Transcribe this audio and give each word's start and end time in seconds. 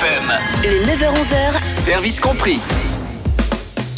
FM. 0.00 0.32
Le 0.62 0.86
9h-11h, 0.86 1.68
Service 1.68 2.20
compris. 2.20 2.58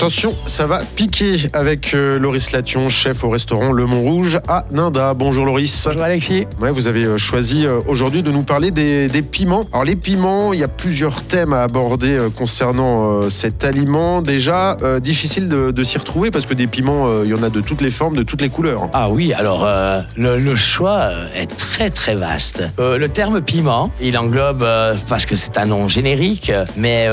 Attention, 0.02 0.34
ça 0.46 0.66
va 0.66 0.80
piquer 0.96 1.36
avec 1.52 1.94
euh, 1.94 2.18
Loris 2.18 2.50
Lation, 2.50 2.88
chef 2.88 3.22
au 3.22 3.30
restaurant 3.30 3.70
Le 3.70 3.86
Mont 3.86 4.00
Rouge 4.00 4.40
à 4.48 4.64
Ninda. 4.72 5.14
Bonjour 5.14 5.46
Loris. 5.46 5.84
Bonjour 5.86 6.02
Alexis. 6.02 6.44
Ouais, 6.60 6.72
vous 6.72 6.88
avez 6.88 7.04
euh, 7.04 7.18
choisi 7.18 7.64
euh, 7.64 7.78
aujourd'hui 7.86 8.24
de 8.24 8.32
nous 8.32 8.42
parler 8.42 8.72
des, 8.72 9.06
des 9.06 9.22
piments. 9.22 9.64
Alors 9.72 9.84
les 9.84 9.94
piments, 9.94 10.52
il 10.52 10.58
y 10.58 10.64
a 10.64 10.68
plusieurs 10.68 11.22
thèmes 11.22 11.52
à 11.52 11.62
aborder 11.62 12.18
concernant 12.36 13.30
cet 13.30 13.62
aliment. 13.62 14.22
Déjà, 14.22 14.76
euh, 14.82 14.98
difficile 14.98 15.48
de, 15.48 15.70
de 15.70 15.84
s'y 15.84 15.98
retrouver 15.98 16.32
parce 16.32 16.46
que 16.46 16.54
des 16.54 16.66
piments, 16.66 17.06
euh, 17.06 17.22
il 17.24 17.30
y 17.30 17.34
en 17.34 17.44
a 17.44 17.48
de 17.48 17.60
toutes 17.60 17.80
les 17.80 17.90
formes, 17.90 18.16
de 18.16 18.24
toutes 18.24 18.42
les 18.42 18.48
couleurs. 18.48 18.88
Ah 18.92 19.08
oui, 19.08 19.32
alors 19.32 19.64
euh, 19.64 20.00
le, 20.16 20.36
le 20.36 20.56
choix 20.56 21.10
est 21.36 21.46
très 21.46 21.90
très 21.90 22.16
vaste. 22.16 22.64
Le 22.76 23.06
terme 23.06 23.40
piment, 23.40 23.92
il 24.00 24.18
englobe, 24.18 24.66
parce 25.08 25.26
que 25.26 25.36
c'est 25.36 25.58
un 25.58 25.66
nom 25.66 25.88
générique, 25.88 26.50
mais 26.76 27.08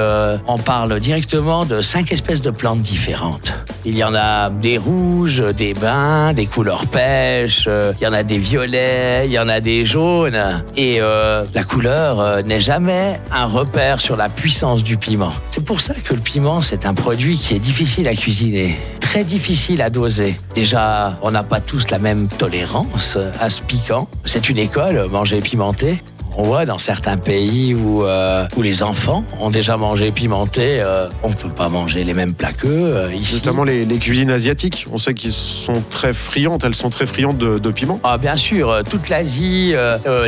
on 0.48 0.58
parle 0.58 1.00
directement 1.00 1.66
de 1.66 1.84
cinq 1.84 2.12
espèces 2.12 2.42
de 2.42 2.50
plantes 2.50 2.79
différentes. 2.80 3.54
Il 3.86 3.98
y 3.98 4.04
en 4.04 4.14
a 4.14 4.50
des 4.50 4.78
rouges, 4.78 5.44
des 5.56 5.74
bruns, 5.74 6.34
des 6.34 6.46
couleurs 6.46 6.86
pêche, 6.88 7.66
euh, 7.68 7.94
il 8.00 8.04
y 8.04 8.08
en 8.08 8.14
a 8.14 8.24
des 8.24 8.38
violets, 8.38 9.24
il 9.26 9.32
y 9.32 9.40
en 9.40 9.48
a 9.48 9.60
des 9.60 9.86
jaunes. 9.86 10.64
Et 10.76 10.98
euh, 11.00 11.46
la 11.54 11.64
couleur 11.64 12.20
euh, 12.20 12.42
n'est 12.42 12.60
jamais 12.60 13.20
un 13.32 13.46
repère 13.46 14.02
sur 14.02 14.16
la 14.16 14.30
puissance 14.30 14.84
du 14.84 14.98
piment. 14.98 15.32
C'est 15.52 15.64
pour 15.64 15.82
ça 15.82 15.94
que 15.94 16.14
le 16.14 16.20
piment, 16.20 16.62
c'est 16.62 16.86
un 16.86 16.94
produit 16.94 17.38
qui 17.38 17.56
est 17.56 17.60
difficile 17.60 18.08
à 18.08 18.16
cuisiner, 18.16 18.78
très 19.00 19.24
difficile 19.24 19.82
à 19.82 19.90
doser. 19.90 20.40
Déjà, 20.56 21.18
on 21.22 21.32
n'a 21.32 21.44
pas 21.44 21.60
tous 21.60 21.90
la 21.90 22.00
même 22.00 22.28
tolérance 22.28 23.18
à 23.40 23.50
ce 23.50 23.62
piquant. 23.62 24.08
C'est 24.26 24.50
une 24.50 24.58
école, 24.58 25.08
manger 25.10 25.42
pimenté. 25.42 26.02
On 26.42 26.44
voit 26.44 26.66
dans 26.66 26.78
certains 26.78 27.18
pays 27.18 27.74
où, 27.74 28.06
euh, 28.06 28.48
où 28.56 28.62
les 28.62 28.82
enfants 28.82 29.26
ont 29.42 29.50
déjà 29.50 29.76
mangé 29.76 30.10
pimenté, 30.12 30.80
euh, 30.80 31.10
on 31.22 31.32
ne 31.32 31.34
peut 31.34 31.50
pas 31.50 31.68
manger 31.68 32.06
les 32.06 32.14
mêmes 32.14 32.34
plats 32.34 32.54
qu'eux 32.54 32.96
euh, 32.96 33.14
ici. 33.14 33.34
Notamment 33.34 33.66
les, 33.66 33.84
les 33.84 33.98
cuisines 33.98 34.32
asiatiques. 34.32 34.88
On 34.90 34.98
sait 34.98 35.14
qu'ils 35.14 35.34
sont 35.34 35.84
très 35.90 36.14
friandes, 36.14 36.64
elles 36.64 36.76
sont 36.76 36.90
très 36.90 37.06
friandes 37.06 37.38
de, 37.38 37.60
de 37.60 37.72
piments. 37.72 38.00
Ah, 38.06 38.18
bien 38.18 38.38
sûr, 38.38 38.74
toute 38.90 39.10
l'Asie, 39.10 39.74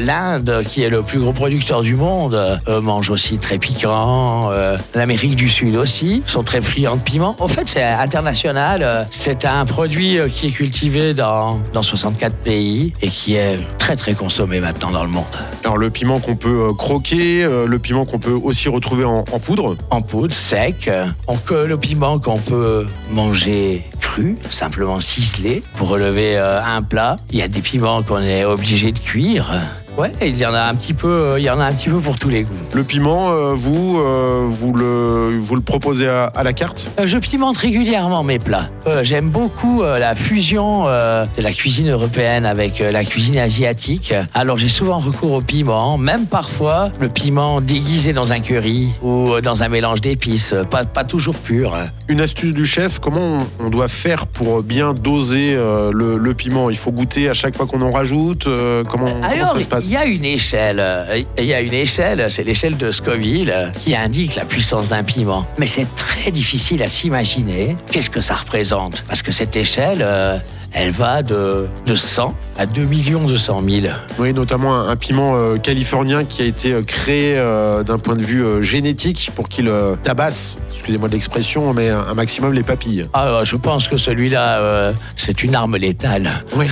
l'Inde, 0.02 0.64
qui 0.68 0.84
est 0.84 0.90
le 0.90 1.02
plus 1.02 1.18
gros 1.18 1.32
producteur 1.32 1.82
du 1.82 1.96
monde, 1.96 2.60
mange 2.82 3.10
aussi 3.10 3.38
très 3.38 3.58
piquant. 3.58 4.52
L'Amérique 4.94 5.38
du 5.38 5.48
Sud 5.50 5.78
aussi 5.78 6.24
sont 6.26 6.44
très 6.44 6.60
friands 6.60 6.98
de 6.98 7.02
piment. 7.02 7.38
Au 7.40 7.48
fait, 7.48 7.70
c'est 7.70 7.84
international. 7.84 9.08
C'est 9.12 9.46
un 9.46 9.64
produit 9.64 10.20
qui 10.30 10.48
est 10.48 10.52
cultivé 10.52 11.14
dans, 11.14 11.62
dans 11.72 11.84
64 11.84 12.36
pays 12.36 12.94
et 13.02 13.08
qui 13.08 13.36
est 13.36 13.60
très 13.78 13.96
très 13.96 14.14
consommé 14.14 14.60
maintenant 14.60 14.92
dans 14.92 15.04
le 15.04 15.10
monde. 15.10 15.24
Alors 15.64 15.78
le 15.78 15.90
piment 15.90 16.01
qu'on 16.20 16.36
peut 16.36 16.70
euh, 16.70 16.74
croquer, 16.74 17.44
euh, 17.44 17.66
le 17.68 17.80
piment 17.80 18.06
qu'on 18.06 18.18
peut 18.18 18.32
aussi 18.32 18.70
retrouver 18.70 19.06
en, 19.06 19.24
poudre. 19.24 19.76
En 19.92 20.02
poudre, 20.02 20.34
sec. 20.34 20.88
euh, 20.88 21.08
On, 21.28 21.38
le 21.52 21.78
piment 21.78 22.20
qu'on 22.20 22.40
peut 22.40 22.88
manger 23.12 23.84
cru, 24.00 24.36
simplement 24.50 25.00
ciselé, 25.00 25.64
pour 25.76 25.90
relever 25.90 26.38
un 26.38 26.82
plat. 26.82 27.18
Il 27.30 27.38
y 27.38 27.42
a 27.42 27.48
des 27.48 27.62
piments 27.62 28.02
qu'on 28.04 28.22
est 28.22 28.46
obligé 28.46 28.92
de 28.92 29.00
cuire. 29.00 29.52
Ouais, 29.98 30.12
il 30.22 30.38
y 30.38 30.46
en 30.46 30.54
a 30.54 30.62
un 30.62 30.74
petit 30.76 30.94
peu, 30.94 31.08
euh, 31.10 31.40
il 31.40 31.44
y 31.44 31.50
en 31.50 31.60
a 31.60 31.66
un 31.66 31.74
petit 31.74 31.90
peu 31.90 32.00
pour 32.00 32.18
tous 32.18 32.30
les 32.30 32.44
goûts. 32.44 32.54
Le 32.74 32.84
piment, 32.84 33.30
euh, 33.30 33.54
vous, 33.54 34.00
euh, 34.00 34.46
vous, 34.48 34.74
le, 34.74 35.38
vous 35.38 35.56
le 35.56 35.62
proposez 35.62 36.08
à, 36.08 36.26
à 36.26 36.44
la 36.44 36.54
carte? 36.54 36.90
Euh, 37.00 37.06
Je 37.08 37.18
pimente 37.18 37.58
régulièrement 37.58 38.24
mes 38.24 38.40
plats. 38.40 38.68
J'aime 39.04 39.30
beaucoup 39.30 39.84
la 39.84 40.16
fusion 40.16 40.86
de 40.86 41.42
la 41.42 41.52
cuisine 41.52 41.90
européenne 41.90 42.46
avec 42.46 42.80
la 42.80 43.04
cuisine 43.04 43.38
asiatique. 43.38 44.14
Alors 44.34 44.58
j'ai 44.58 44.68
souvent 44.70 45.00
recours 45.00 45.34
au 45.34 45.42
piment, 45.42 45.98
même 45.98 46.26
parfois 46.26 46.90
le 47.00 47.10
piment 47.10 47.62
déguisé 47.62 48.14
dans 48.14 48.32
un 48.32 48.40
curry 48.40 48.90
ou 49.02 49.40
dans 49.42 49.64
un 49.64 49.70
mélange 49.70 50.02
d'épices, 50.02 50.56
pas, 50.70 50.84
pas 50.86 51.04
toujours 51.04 51.36
pur. 51.36 51.74
Une 52.08 52.22
astuce 52.22 52.54
du 52.54 52.66
chef, 52.66 53.00
comment 53.00 53.46
on, 53.60 53.66
on 53.66 53.70
doit 53.70 53.88
faire 53.88 54.28
pour 54.28 54.64
bien 54.64 54.94
doser 54.94 55.54
le, 55.56 56.18
le 56.18 56.34
piment? 56.34 56.70
Il 56.70 56.78
faut 56.78 56.92
goûter 56.92 57.30
à 57.30 57.34
chaque 57.34 57.56
fois 57.56 57.66
qu'on 57.66 57.82
en 57.82 57.92
rajoute 57.92 58.46
comment, 58.90 59.12
comment 59.12 59.28
Alors, 59.28 59.48
ça 59.48 59.60
se 59.60 59.68
passe? 59.68 59.81
Il 59.86 59.94
y 59.94 59.98
a 59.98 60.06
une 60.06 60.26
échelle, 60.26 60.80
euh, 60.80 61.22
il 61.38 61.46
y 61.46 61.54
a 61.54 61.62
une 61.62 61.74
échelle, 61.74 62.26
c'est 62.30 62.44
l'échelle 62.44 62.78
de 62.78 62.92
Scoville, 62.92 63.72
qui 63.80 63.96
indique 63.96 64.36
la 64.36 64.46
puissance 64.46 64.90
d'un 64.90 65.04
piment. 65.04 65.46
Mais 65.58 65.66
c'est 65.66 65.88
très 65.96 66.32
difficile 66.32 66.84
à 66.84 66.88
s'imaginer 66.88 67.76
qu'est-ce 67.92 68.10
que 68.10 68.22
ça 68.22 68.36
représente. 68.36 69.04
Parce 69.08 69.22
que 69.22 69.32
cette 69.32 69.56
échelle, 69.56 70.00
euh, 70.02 70.38
elle 70.74 70.92
va 70.92 71.22
de, 71.24 71.68
de 71.86 71.96
100 71.96 72.34
à 72.58 72.66
2 72.66 72.86
200 72.86 73.62
000. 73.68 73.94
Oui, 74.20 74.34
notamment 74.34 74.76
un, 74.76 74.90
un 74.90 74.96
piment 74.96 75.36
euh, 75.36 75.58
californien 75.58 76.24
qui 76.24 76.42
a 76.42 76.46
été 76.46 76.74
euh, 76.74 76.82
créé 76.84 77.36
euh, 77.38 77.84
d'un 77.84 77.98
point 77.98 78.16
de 78.16 78.22
vue 78.22 78.64
génétique 78.64 79.32
pour 79.36 79.50
qu'il 79.50 79.72
tabasse, 80.04 80.58
excusez-moi 80.72 81.10
de 81.10 81.14
l'expression, 81.14 81.74
mais 81.74 81.90
un, 81.90 82.00
un 82.00 82.14
maximum 82.14 82.54
les 82.54 82.64
papilles. 82.64 83.06
Ah, 83.14 83.42
je 83.44 83.56
pense 83.56 83.88
que 83.88 83.98
celui-là, 83.98 84.94
c'est 85.16 85.44
une 85.44 85.56
arme 85.56 85.78
létale. 85.78 86.44
Oui. 86.56 86.68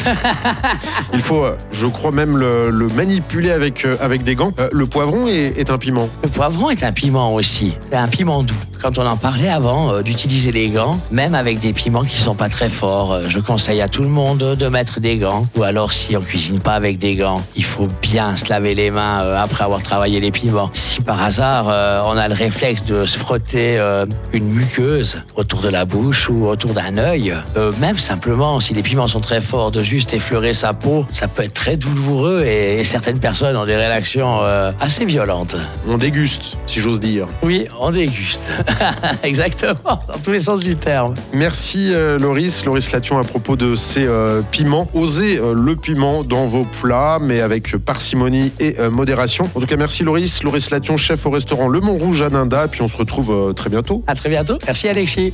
Il 1.14 1.22
faut, 1.22 1.46
je 1.72 1.88
crois 1.88 2.12
même, 2.12 2.38
le, 2.38 2.70
le 2.70 2.88
manipuler 2.88 3.52
avec, 3.52 3.86
avec 4.00 4.24
des 4.24 4.36
gants. 4.36 4.52
Le 4.72 4.86
poivron 4.86 5.28
est, 5.28 5.58
est 5.58 5.70
un 5.70 5.78
piment. 5.78 6.10
Le 6.24 6.30
poivron 6.30 6.70
est 6.70 6.84
un 6.84 6.92
piment 6.92 7.34
aussi, 7.34 7.74
un 7.92 8.08
piment 8.08 8.44
doux. 8.44 8.54
Quand 8.82 8.98
on 8.98 9.06
en 9.06 9.18
parlait 9.18 9.50
avant 9.50 10.02
d'utiliser 10.02 10.52
les 10.52 10.70
gants, 10.70 11.00
même 11.12 11.36
avec 11.36 11.60
des 11.60 11.74
piments 11.74 12.04
qui 12.04 12.18
sont 12.18 12.36
pas 12.36 12.48
très 12.50 12.70
forts, 12.70 13.20
je 13.28 13.40
conseille 13.40 13.82
à 13.82 13.89
tout 13.90 14.04
le 14.04 14.10
monde 14.10 14.56
de 14.56 14.68
mettre 14.68 15.00
des 15.00 15.18
gants. 15.18 15.48
Ou 15.56 15.64
alors 15.64 15.94
si 15.94 16.16
on 16.16 16.22
cuisine 16.22 16.60
pas 16.60 16.74
avec 16.74 16.98
des 16.98 17.16
gants, 17.16 17.42
il 17.56 17.64
faut 17.64 17.88
bien 18.02 18.36
se 18.36 18.50
laver 18.50 18.76
les 18.76 18.92
mains 18.92 19.22
euh, 19.24 19.42
après 19.42 19.64
avoir 19.64 19.82
travaillé 19.82 20.20
les 20.20 20.32
piments. 20.32 20.70
Si 20.74 21.02
par 21.02 21.22
hasard 21.22 21.68
euh, 21.70 22.02
on 22.06 22.18
a 22.18 22.28
le 22.28 22.34
réflexe 22.34 22.84
de 22.84 23.06
se 23.06 23.18
frotter 23.18 23.78
euh, 23.78 24.06
une 24.34 24.48
muqueuse 24.50 25.22
autour 25.36 25.62
de 25.62 25.70
la 25.70 25.86
bouche 25.86 26.30
ou 26.30 26.48
autour 26.48 26.74
d'un 26.74 26.98
œil, 26.98 27.34
même 27.80 27.98
simplement 27.98 28.60
si 28.60 28.74
les 28.74 28.84
piments 28.84 29.08
sont 29.08 29.20
très 29.20 29.42
forts, 29.42 29.72
de 29.72 29.82
juste 29.82 30.14
effleurer 30.14 30.54
sa 30.54 30.74
peau, 30.74 31.06
ça 31.12 31.28
peut 31.28 31.44
être 31.44 31.54
très 31.54 31.78
douloureux 31.78 32.44
et, 32.46 32.80
et 32.80 32.84
certaines 32.84 33.20
personnes 33.20 33.58
ont 33.58 33.66
des 33.66 33.76
réactions 33.76 34.42
assez 34.80 35.06
violentes. 35.06 35.56
On 35.88 35.98
déguste, 35.98 36.58
si 36.66 36.80
j'ose 36.80 37.00
dire. 37.00 37.28
Oui, 37.44 37.66
on 37.80 37.92
déguste. 37.92 38.52
Exactement, 39.24 40.00
dans 40.08 40.20
tous 40.24 40.32
les 40.32 40.40
sens 40.40 40.60
du 40.62 40.76
terme. 40.76 41.14
Merci 41.34 41.94
Loris, 42.20 42.66
Loris 42.66 42.92
Lation 42.92 43.18
à 43.18 43.24
propos 43.24 43.56
de 43.56 43.76
ces 43.80 44.06
euh, 44.06 44.42
piments. 44.52 44.90
Osez 44.94 45.40
euh, 45.40 45.54
le 45.56 45.76
piment 45.76 46.24
dans 46.24 46.46
vos 46.46 46.66
plats, 46.66 47.18
mais 47.22 47.42
avec 47.42 47.76
parcimonie 47.78 48.52
et 48.60 48.80
euh, 48.80 48.92
modération. 48.92 49.50
En 49.56 49.60
tout 49.60 49.66
cas, 49.66 49.78
merci 49.78 50.04
Loris, 50.04 50.44
Loris 50.44 50.70
Lation, 50.70 50.98
chef 50.98 51.26
au 51.26 51.32
restaurant 51.32 51.68
Le 51.68 51.80
Mont 51.80 51.98
Rouge 51.98 52.22
à 52.22 52.30
Ninda, 52.30 52.68
puis 52.68 52.82
on 52.82 52.88
se 52.88 52.98
retrouve 52.98 53.32
euh, 53.32 53.54
très 53.54 53.70
bientôt. 53.70 54.04
À 54.06 54.16
très 54.16 54.30
bientôt. 54.30 54.58
Merci 54.68 54.90
Alexis. 54.90 55.34